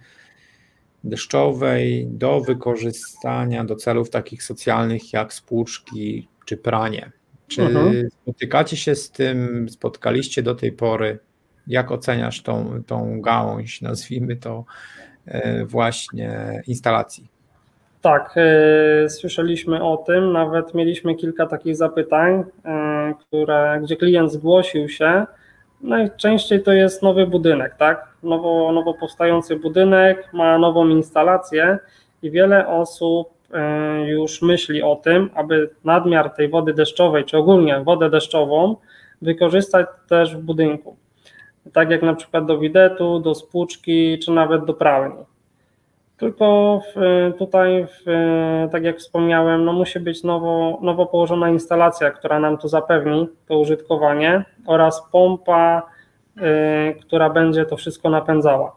[1.04, 7.12] deszczowej do wykorzystania do celów takich socjalnych jak spłuczki czy pranie.
[7.48, 8.08] Czy mhm.
[8.22, 11.18] spotykacie się z tym, spotkaliście do tej pory?
[11.66, 14.64] Jak oceniasz tą, tą gałąź, nazwijmy to,
[15.26, 17.28] e, właśnie instalacji?
[18.02, 24.88] Tak, e, słyszeliśmy o tym, nawet mieliśmy kilka takich zapytań, e, które, gdzie klient zgłosił
[24.88, 25.26] się.
[25.86, 28.08] Najczęściej to jest nowy budynek, tak?
[28.22, 31.78] Nowo, nowo powstający budynek ma nową instalację
[32.22, 37.80] i wiele osób e, już myśli o tym, aby nadmiar tej wody deszczowej, czy ogólnie
[37.80, 38.76] wodę deszczową,
[39.22, 40.96] wykorzystać też w budynku.
[41.72, 45.24] Tak jak na przykład do widetu, do spłuczki, czy nawet do pralni.
[46.18, 47.00] Tylko w,
[47.38, 48.04] tutaj, w,
[48.72, 53.58] tak jak wspomniałem, no musi być nowo, nowo położona instalacja, która nam tu zapewni to
[53.58, 55.82] użytkowanie oraz pompa,
[56.36, 56.40] y,
[57.00, 58.76] która będzie to wszystko napędzała.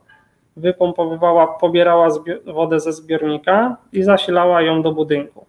[0.58, 2.08] Wypompowywała, pobierała
[2.46, 5.46] wodę ze zbiornika i zasilała ją do budynku.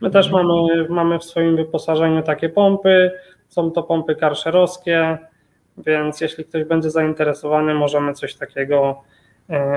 [0.00, 3.10] My też mamy, mamy w swoim wyposażeniu takie pompy.
[3.48, 5.18] Są to pompy karszerowskie,
[5.78, 9.02] więc jeśli ktoś będzie zainteresowany, możemy coś takiego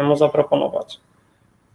[0.04, 1.00] mu zaproponować.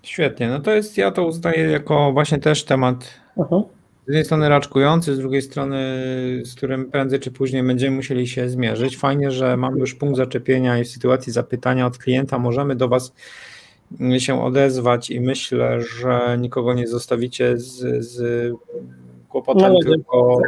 [0.05, 3.65] Świetnie, no to jest, ja to uznaję jako właśnie też temat uh-huh.
[4.05, 5.77] z jednej strony raczkujący, z drugiej strony,
[6.45, 8.97] z którym prędzej czy później będziemy musieli się zmierzyć.
[8.97, 13.13] Fajnie, że mamy już punkt zaczepienia i w sytuacji zapytania od klienta możemy do Was
[14.19, 18.53] się odezwać i myślę, że nikogo nie zostawicie z, z
[19.29, 20.39] kłopotem, no, tylko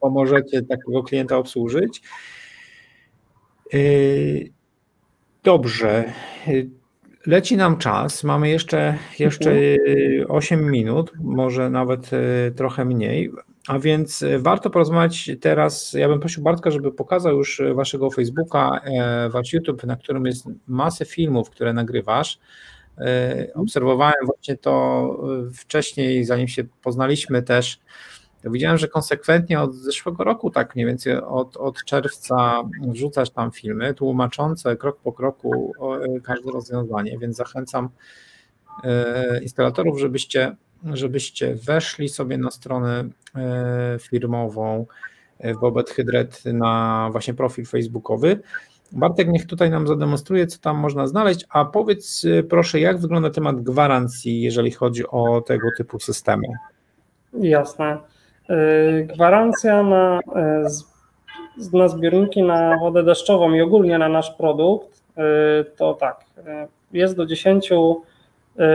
[0.00, 2.02] pomożecie takiego klienta obsłużyć.
[3.72, 4.50] Yy,
[5.44, 6.12] dobrze.
[7.26, 9.50] Leci nam czas, mamy jeszcze, jeszcze
[10.28, 10.72] 8 mhm.
[10.72, 13.30] minut, może nawet e, trochę mniej,
[13.68, 15.92] a więc e, warto porozmawiać teraz.
[15.92, 18.80] Ja bym prosił Bartka, żeby pokazał już waszego Facebooka,
[19.30, 22.38] wasz YouTube, na którym jest masę filmów, które nagrywasz.
[22.96, 23.46] Mhm.
[23.54, 25.16] Obserwowałem właśnie to
[25.54, 27.80] wcześniej, zanim się poznaliśmy też
[28.50, 33.94] widziałem, że konsekwentnie od zeszłego roku, tak mniej więcej od, od czerwca, wrzucasz tam filmy
[33.94, 35.72] tłumaczące krok po kroku
[36.24, 37.88] każde rozwiązanie, więc zachęcam
[38.84, 40.56] e, instalatorów, żebyście,
[40.92, 43.04] żebyście weszli sobie na stronę
[43.34, 44.86] e, firmową
[45.38, 48.40] e, Bobet Hydret na właśnie profil facebookowy.
[48.92, 53.62] Bartek niech tutaj nam zademonstruje, co tam można znaleźć, a powiedz proszę, jak wygląda temat
[53.62, 56.46] gwarancji, jeżeli chodzi o tego typu systemy.
[57.32, 58.13] Jasne.
[58.50, 60.20] Y, gwarancja na,
[61.58, 66.24] y, na zbiorniki na wodę deszczową i ogólnie na nasz produkt y, to tak,
[66.92, 67.70] jest do 10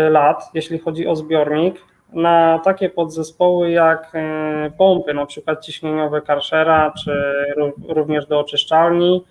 [0.09, 1.75] lat, jeśli chodzi o zbiornik.
[2.13, 4.13] Na takie podzespoły jak
[4.77, 7.11] pompy, na przykład ciśnieniowe Karshera, czy
[7.87, 9.25] również do oczyszczalni.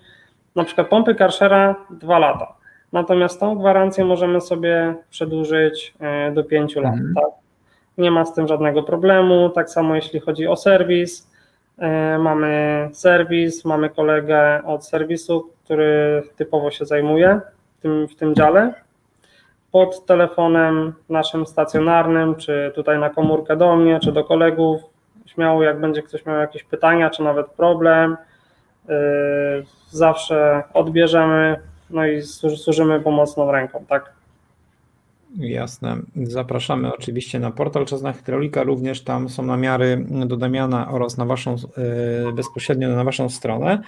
[0.55, 2.53] Na przykład pompy Karshera 2 lata.
[2.93, 5.93] Natomiast tą gwarancję możemy sobie przedłużyć
[6.33, 6.93] do 5 lat.
[6.93, 7.13] Mhm.
[7.15, 7.48] Tak?
[7.99, 9.49] Nie ma z tym żadnego problemu.
[9.49, 11.31] Tak samo jeśli chodzi o serwis,
[11.77, 17.41] e, mamy serwis, mamy kolegę od serwisu, który typowo się zajmuje
[17.77, 18.73] w tym, w tym dziale.
[19.71, 24.81] Pod telefonem naszym stacjonarnym, czy tutaj na komórkę do mnie, czy do kolegów,
[25.25, 28.17] śmiało jak będzie ktoś miał jakieś pytania, czy nawet problem,
[28.89, 28.95] e,
[29.89, 31.59] zawsze odbierzemy,
[31.89, 34.18] no i służymy pomocną ręką, tak?
[35.37, 35.97] Jasne.
[36.23, 41.55] Zapraszamy oczywiście na portal Czasna Hydraulika, również tam są namiary do Damiana oraz na waszą,
[42.27, 43.81] e, bezpośrednio na waszą stronę.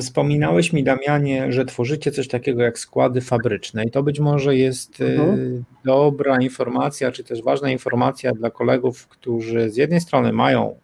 [0.00, 5.00] Wspominałeś mi, Damianie, że tworzycie coś takiego jak składy fabryczne i to być może jest
[5.00, 5.64] e, mhm.
[5.84, 10.76] dobra informacja, czy też ważna informacja dla kolegów, którzy z jednej strony mają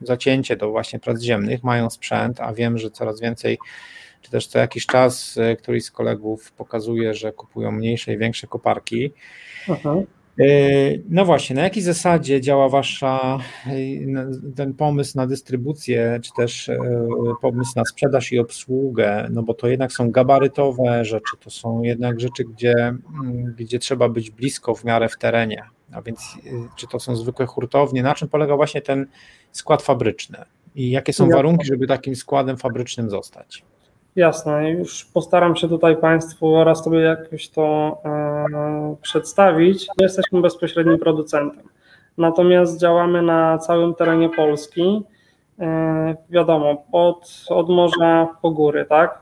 [0.00, 3.58] zacięcie do właśnie prac ziemnych, mają sprzęt, a wiem, że coraz więcej
[4.22, 8.46] czy też co jakiś czas e, któryś z kolegów pokazuje, że kupują mniejsze i większe
[8.46, 9.12] koparki.
[9.68, 9.94] Aha.
[10.40, 10.44] E,
[11.08, 13.72] no właśnie, na jakiej zasadzie działa wasza e,
[14.56, 16.70] ten pomysł na dystrybucję, czy też
[17.40, 19.28] pomysł na sprzedaż i obsługę?
[19.30, 24.08] No bo to jednak są gabarytowe rzeczy, to są jednak rzeczy, gdzie, mm, gdzie trzeba
[24.08, 25.62] być blisko w miarę w terenie.
[25.92, 26.20] A więc
[26.76, 28.02] czy to są zwykłe hurtownie?
[28.02, 29.06] Na czym polega właśnie ten
[29.52, 30.44] skład fabryczny?
[30.74, 33.64] I jakie są warunki, żeby takim składem fabrycznym zostać?
[34.16, 39.86] Jasne, już postaram się tutaj Państwu oraz Tobie jakoś to e, przedstawić.
[39.98, 41.68] Jesteśmy bezpośrednim producentem,
[42.18, 45.02] natomiast działamy na całym terenie Polski.
[45.60, 49.20] E, wiadomo, od, od morza po góry, tak?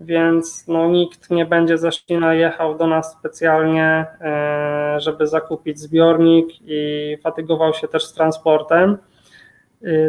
[0.00, 6.48] Więc no, nikt nie będzie ze Szczecina jechał do nas specjalnie, e, żeby zakupić zbiornik
[6.66, 8.98] i fatygował się też z transportem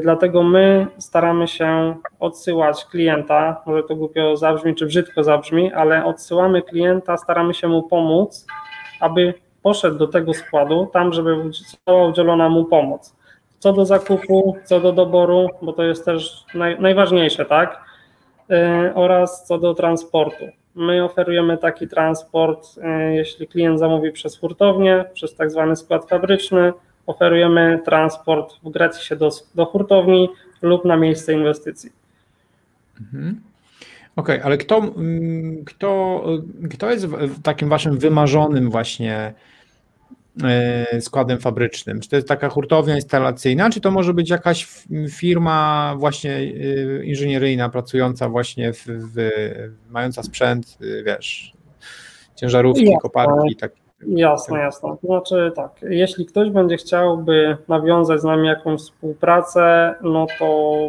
[0.02, 6.62] dlatego my staramy się odsyłać klienta, może to głupio zabrzmi czy brzydko zabrzmi, ale odsyłamy
[6.62, 8.46] klienta, staramy się mu pomóc,
[9.00, 13.16] aby poszedł do tego składu, tam, żeby została udzielona mu pomoc.
[13.60, 17.82] Co do zakupu, co do doboru, bo to jest też naj, najważniejsze, tak?
[18.50, 20.46] Yy, oraz co do transportu.
[20.76, 26.74] My oferujemy taki transport, yy, jeśli klient zamówi przez hurtownię, przez tak zwany skład fabryczny,
[27.10, 30.30] oferujemy transport w Grecji do, do hurtowni
[30.62, 31.92] lub na miejsce inwestycji.
[33.02, 33.42] Mhm.
[34.16, 36.24] Okej, okay, ale kto, mm, kto,
[36.70, 37.08] kto jest
[37.44, 39.34] takim waszym wymarzonym właśnie
[40.44, 42.00] e, składem fabrycznym?
[42.00, 44.68] Czy to jest taka hurtownia instalacyjna, czy to może być jakaś
[45.10, 49.30] firma właśnie e, inżynieryjna pracująca właśnie w, w
[49.90, 51.54] mająca sprzęt, e, wiesz,
[52.36, 53.72] ciężarówki, koparki i tak
[54.08, 54.90] Jasne, jasne.
[55.02, 60.80] To znaczy tak, jeśli ktoś będzie chciałby nawiązać z nami jakąś współpracę, no to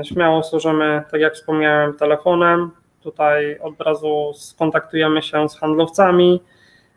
[0.00, 2.70] y, śmiało służymy, tak jak wspomniałem, telefonem.
[3.02, 6.40] Tutaj od razu skontaktujemy się z handlowcami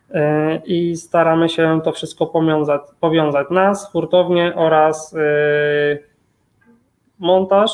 [0.10, 0.14] y,
[0.66, 6.04] i staramy się to wszystko powiązać, powiązać nas, hurtownię oraz y,
[7.20, 7.72] montaż,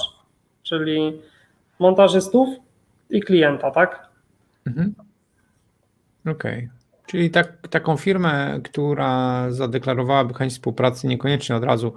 [0.63, 1.21] czyli
[1.79, 2.49] montażystów
[3.09, 4.07] i klienta, tak?
[4.67, 4.93] Mhm.
[6.25, 6.33] Okej.
[6.33, 6.82] Okay.
[7.05, 11.93] Czyli tak, taką firmę, która zadeklarowałaby chęć współpracy, niekoniecznie od razu,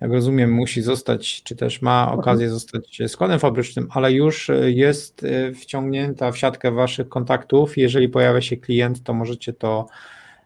[0.00, 2.20] jak rozumiem, musi zostać, czy też ma mhm.
[2.20, 7.78] okazję zostać składem fabrycznym, ale już jest e, wciągnięta w siatkę Waszych kontaktów.
[7.78, 9.86] Jeżeli pojawia się klient, to możecie to,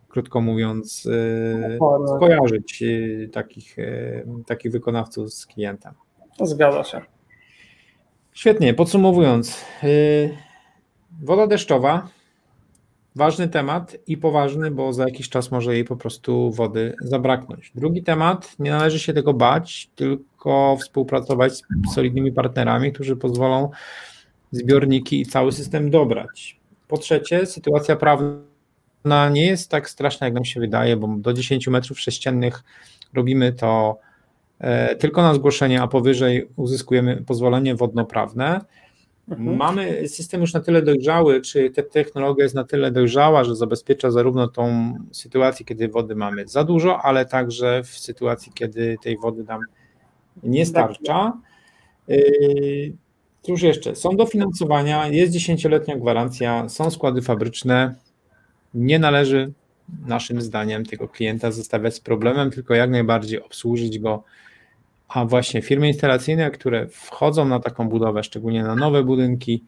[0.08, 1.78] krótko mówiąc, e,
[2.16, 3.76] skojarzyć e, takich,
[4.46, 5.92] takich wykonawców z klientem.
[6.42, 7.00] Zgadza się.
[8.32, 8.74] Świetnie.
[8.74, 9.64] Podsumowując,
[11.22, 12.08] woda deszczowa
[13.16, 17.73] Ważny temat i poważny, bo za jakiś czas może jej po prostu wody zabraknąć.
[17.75, 21.62] Drugi temat, nie należy się tego bać, tylko współpracować z
[21.94, 23.70] solidnymi partnerami, którzy pozwolą
[24.53, 26.61] zbiorniki i cały system dobrać.
[26.88, 31.68] Po trzecie, sytuacja prawna nie jest tak straszna, jak nam się wydaje, bo do 10
[31.68, 32.62] metrów sześciennych
[33.14, 33.99] robimy to
[34.59, 38.61] e, tylko na zgłoszenie, a powyżej uzyskujemy pozwolenie wodnoprawne.
[39.28, 39.56] Mhm.
[39.56, 44.11] Mamy system już na tyle dojrzały, czy ta technologia jest na tyle dojrzała, że zabezpiecza
[44.11, 49.44] zarówno tą sytuację, kiedy wody mamy za dużo, ale także w sytuacji, kiedy tej wody
[49.44, 49.61] nam
[50.42, 51.33] nie starcza.
[52.11, 52.92] Y,
[53.42, 53.96] cóż jeszcze?
[53.96, 57.94] Są dofinansowania, jest dziesięcioletnia gwarancja, są składy fabryczne.
[58.74, 59.52] Nie należy
[60.06, 64.24] naszym zdaniem tego klienta zostawiać z problemem, tylko jak najbardziej obsłużyć go
[65.11, 69.64] a właśnie firmy instalacyjne, które wchodzą na taką budowę, szczególnie na nowe budynki,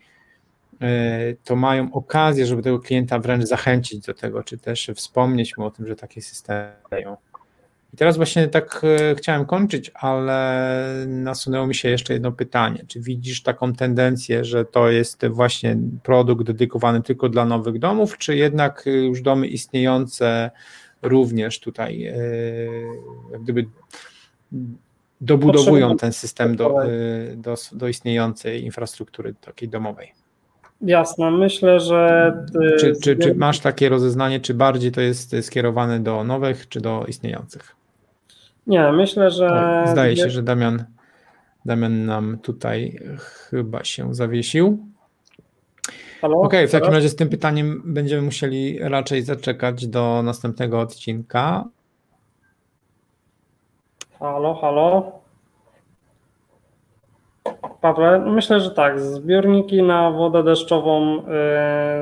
[0.81, 5.65] e, to mają okazję, żeby tego klienta wręcz zachęcić do tego, czy też wspomnieć mu
[5.65, 7.17] o tym, że takie systemy mają.
[7.95, 12.85] I teraz właśnie tak e, chciałem kończyć, ale nasunęło mi się jeszcze jedno pytanie.
[12.89, 18.37] Czy widzisz taką tendencję, że to jest właśnie produkt dedykowany tylko dla nowych domów, czy
[18.37, 20.51] jednak już domy istniejące
[21.03, 22.17] również tutaj e,
[23.33, 23.67] jak gdyby
[25.23, 30.13] dobudowują ten system do, y, do, do istniejącej infrastruktury takiej domowej.
[30.81, 32.33] Jasne, myślę, że.
[32.79, 37.05] Czy, czy, czy, masz takie rozeznanie, czy bardziej to jest skierowane do nowych, czy do
[37.09, 37.77] istniejących?
[38.67, 39.85] Nie, myślę, że.
[39.93, 40.85] Zdaje się, że Damian,
[41.65, 44.79] Damian nam tutaj chyba się zawiesił.
[46.23, 51.65] Okej, okay, w takim razie z tym pytaniem będziemy musieli raczej zaczekać do następnego odcinka.
[54.23, 55.13] Halo, halo.
[57.81, 59.01] Pawle, myślę, że tak.
[59.01, 61.23] Zbiorniki na wodę deszczową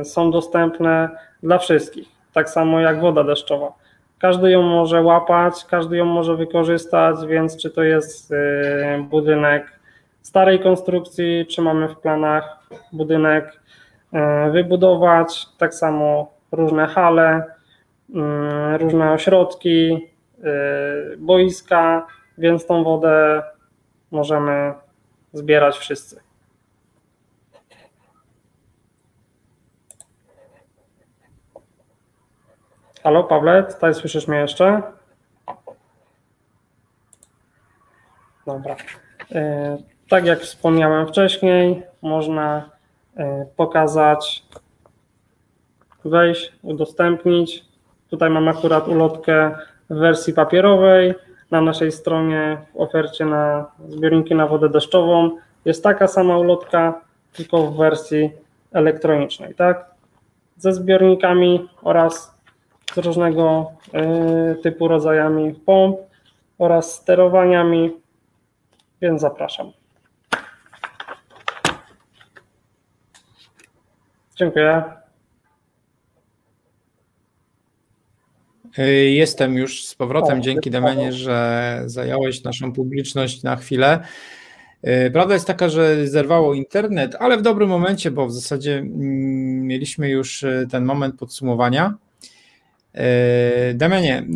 [0.01, 1.09] y, są dostępne
[1.43, 3.73] dla wszystkich, tak samo jak woda deszczowa.
[4.19, 8.37] Każdy ją może łapać, każdy ją może wykorzystać, więc czy to jest y,
[9.11, 9.81] budynek
[10.23, 12.59] starej konstrukcji, czy mamy w planach
[12.93, 13.61] budynek
[14.49, 17.45] y, wybudować, tak samo różne hale,
[18.79, 20.11] różne ośrodki,
[21.19, 22.07] boiska,
[22.39, 23.43] więc tą wodę
[24.11, 24.75] możemy
[25.33, 26.21] zbierać wszyscy.
[33.03, 34.83] Halo Pawle, tutaj słyszysz mnie jeszcze?
[38.47, 38.77] Dobra.
[39.33, 39.37] Y,
[40.09, 42.71] tak jak wspomniałem wcześniej, można
[43.19, 43.23] y,
[43.57, 44.45] pokazać,
[46.05, 47.65] wejść, udostępnić.
[48.11, 49.55] Tutaj mam akurat ulotkę
[49.91, 51.15] w wersji papierowej.
[51.51, 57.01] Na naszej stronie w ofercie na zbiorniki na wodę deszczową jest taka sama ulotka,
[57.33, 58.31] tylko w wersji
[58.73, 59.91] elektronicznej, tak?
[60.57, 62.41] Ze zbiornikami oraz
[62.93, 63.73] z różnego
[64.53, 65.97] y, typu rodzajami pomp
[66.59, 68.01] oraz sterowaniami
[69.01, 69.73] więc zapraszam.
[74.37, 74.83] Dziękuję.
[78.60, 78.60] Y,
[79.11, 80.39] jestem już z powrotem.
[80.39, 84.01] O, Dzięki Damianie, że zająłeś naszą publiczność na chwilę.
[85.07, 89.67] Y, prawda jest taka, że zerwało internet, ale w dobrym momencie, bo w zasadzie mm,
[89.67, 91.95] mieliśmy już y, ten moment podsumowania.
[93.75, 94.27] Damianie,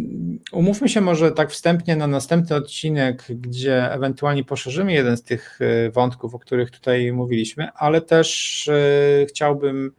[0.53, 5.59] umówmy się może tak wstępnie na następny odcinek, gdzie ewentualnie poszerzymy jeden z tych
[5.93, 8.71] wątków, o których tutaj mówiliśmy, ale też
[9.29, 9.93] chciałbym,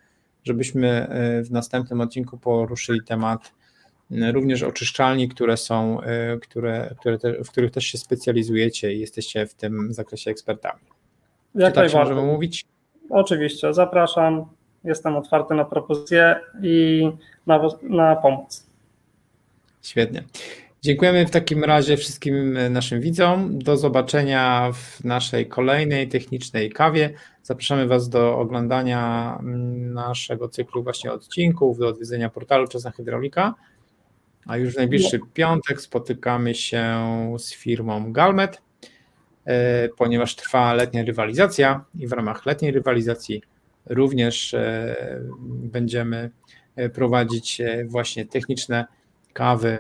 [0.44, 1.08] żebyśmy
[1.44, 3.52] w następnym odcinku poruszyli temat
[4.12, 9.46] również oczyszczalni, które są, e, które, które te, w których też się specjalizujecie i jesteście
[9.46, 10.82] w tym zakresie ekspertami.
[11.56, 12.66] Jak Czy tak możemy mówić?
[13.10, 14.46] Oczywiście, zapraszam.
[14.84, 17.10] Jestem otwarty na propozycje i
[17.48, 18.66] na, na pomoc.
[19.82, 20.24] Świetnie.
[20.82, 23.60] Dziękujemy w takim razie wszystkim naszym widzom.
[23.60, 27.14] Do zobaczenia w naszej kolejnej technicznej kawie.
[27.44, 29.38] Zapraszamy Was do oglądania
[29.94, 33.54] naszego cyklu właśnie odcinków, do odwiedzenia portalu Czasna Hydraulika.
[34.48, 37.06] A już w najbliższy piątek spotykamy się
[37.38, 38.62] z firmą Galmet,
[39.46, 43.42] e, ponieważ trwa letnia rywalizacja i w ramach letniej rywalizacji
[43.86, 44.96] również e,
[45.48, 46.30] będziemy
[46.76, 48.86] e, prowadzić właśnie techniczne
[49.34, 49.80] kawy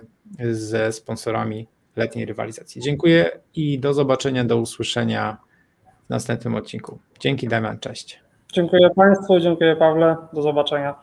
[0.52, 2.82] ze sponsorami letniej rywalizacji.
[2.82, 5.38] Dziękuję i do zobaczenia, do usłyszenia
[6.06, 7.00] w następnym odcinku.
[7.20, 8.20] Dzięki Damian, cześć.
[8.54, 10.96] Dziękuję Państwu, dziękuję Pawle, do zobaczenia.